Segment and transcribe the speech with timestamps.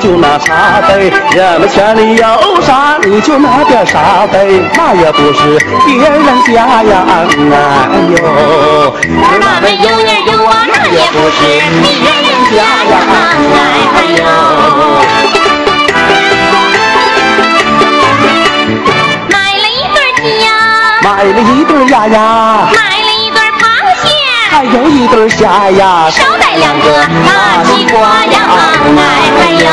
[0.00, 7.24] 就拿茶杯，人们圈里有啥你就拿点啥呗，那也不是别人家呀，哎
[8.10, 8.24] 呦，
[9.22, 11.36] 俺们有人有啊，那也不是
[11.80, 12.56] 别人家
[12.90, 12.92] 呀，
[13.94, 14.20] 哎呦。
[19.28, 20.48] 买了一对鸡呀，
[21.02, 22.18] 买了一对鸭呀，
[22.72, 22.93] 买了一对螃蟹，
[24.54, 26.86] 还有一对虾呀，少带两个
[27.26, 28.38] 大西瓜呀，
[28.96, 29.00] 哎
[29.40, 29.66] 哎呦，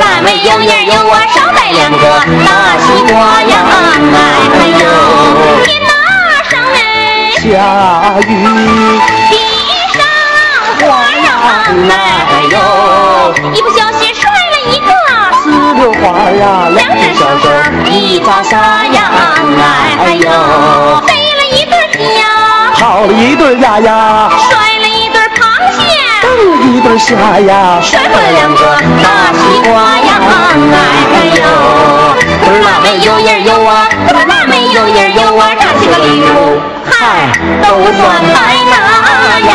[0.00, 1.98] 俺们有人有啊，少带两个
[2.46, 3.52] 大西瓜呀，
[4.14, 4.16] 哎
[4.54, 4.80] 嗨哟，
[5.64, 5.90] 天哪
[6.48, 6.78] 上哎，
[7.34, 7.42] 下
[8.28, 8.30] 雨。
[9.28, 9.34] 地
[9.92, 9.98] 上
[10.78, 10.82] 花
[11.18, 11.26] 呀，
[11.90, 12.54] 哎哟，
[13.54, 14.86] 一不小心摔了一个。
[15.42, 17.44] 石榴花呀，两只手手
[17.90, 18.96] 一把沙呀，
[19.58, 20.30] 哎哎呦，
[21.02, 21.13] 飞了一对鸡
[23.12, 25.40] 一对鸭呀，摔了一对螃
[25.72, 25.80] 蟹，
[26.68, 28.60] 一对虾呀，摔坏了两个
[29.02, 30.08] 大西瓜呀，
[30.72, 30.76] 哎
[31.14, 31.42] 哎呦，
[32.66, 36.92] 俺们有人有啊，俺们有人有啊，这些个礼物，嗨，
[37.62, 37.98] 都算
[38.34, 38.36] 白
[38.70, 38.76] 拿
[39.48, 39.52] 呀，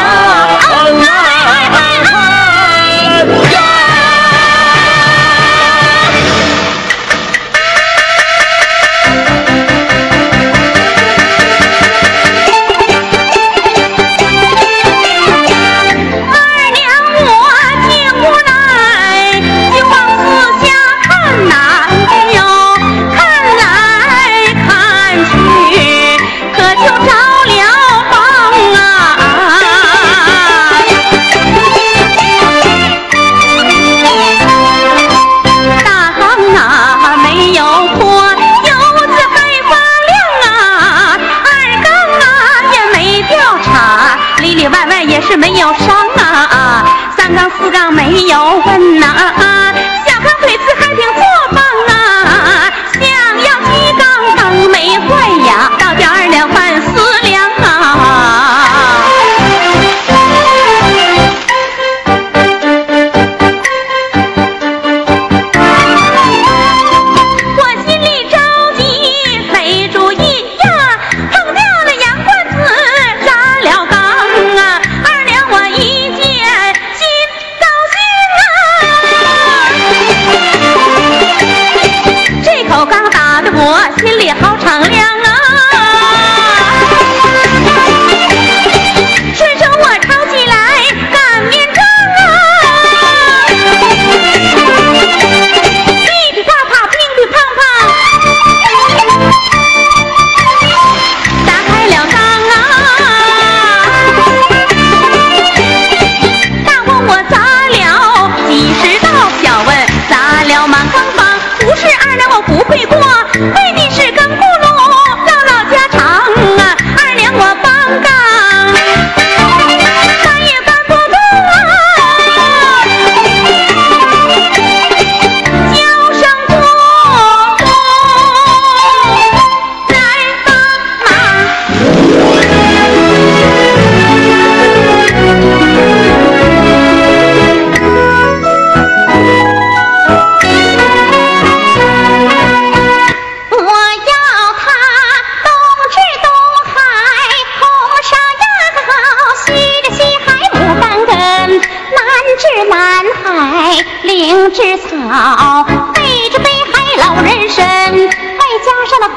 [45.29, 45.98] 是没有杀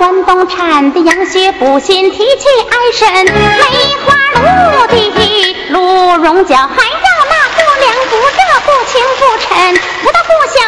[0.02, 3.36] 关东产的羊血补心提气安神，梅
[4.04, 8.34] 花鹿的鹿茸角，还要那不凉不热
[8.66, 9.72] 不清不沉，
[10.02, 10.58] 不大不小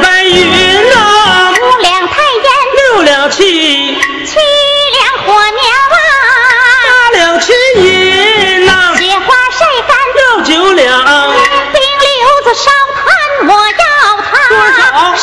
[0.00, 2.44] 白云呐，五两太烟，
[2.76, 4.38] 六两气，七
[4.92, 5.60] 两火苗
[5.94, 5.98] 啊，
[7.10, 10.88] 八两青银呐，雪花晒干，六九两，
[11.72, 13.04] 冰溜子烧炭，
[13.48, 13.82] 我要
[14.22, 15.16] 它多少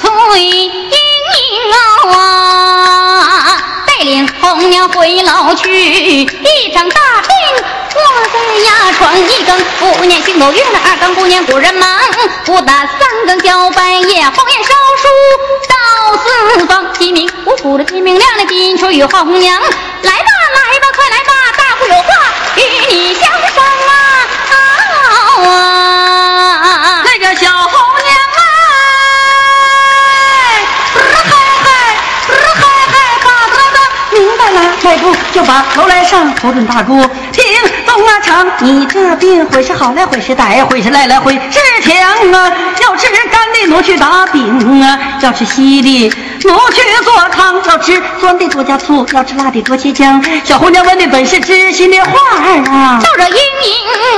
[0.00, 1.72] 崔莺莺
[2.12, 2.16] 啊，
[3.86, 7.30] 带领红娘回老去，一场大病
[7.94, 8.00] 卧
[8.32, 8.34] 在
[8.66, 11.98] 牙床一更，不念星斗月了二更，不念古人忙，
[12.44, 14.70] 不打三更交半夜，红颜烧
[15.02, 15.08] 书
[15.68, 15.74] 到
[16.18, 19.60] 四方，鸡鸣五谷的鸡鸣亮的金锄与红娘，
[20.02, 20.30] 来吧
[35.32, 37.00] 就把头来上，头准大姑
[37.32, 37.44] 听
[37.86, 46.12] 东啊长，你这病会是好来会是歹，会是赖来会是强啊，要吃干的挪去打饼啊，要吃稀的
[46.44, 50.22] 挪去做汤，要吃酸的多加醋，要吃辣的多切姜。
[50.44, 52.38] 小红娘问的本是知心的话
[52.70, 53.00] 啊。
[53.02, 53.42] 照着阴影，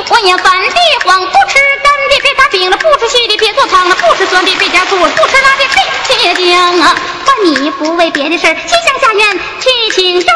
[0.09, 6.95] 我也烦的慌，不吃干的别打饼了，不吃稀的别做汤了，不吃酸的别加醋，不吃辣的别切姜啊！
[7.25, 10.35] 换你不为别的事儿，西厢下院去请张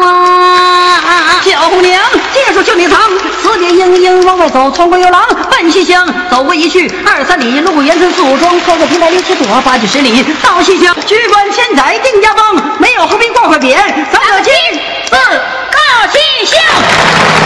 [0.00, 1.40] 啊！
[1.42, 2.00] 小红娘
[2.32, 3.00] 借住绣女藏，
[3.42, 13.74] 四点莺莺往外走，穿过游廊，奔西厢，走过一去二三里，路过园村宿庄，穿过平台六七朵，八九十里到西厢，居官千载定家邦，没有后兵挂块匾，
[14.12, 14.54] 咱可进
[15.06, 17.39] 自到西厢。